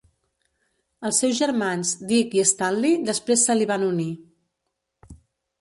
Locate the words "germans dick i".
1.41-2.45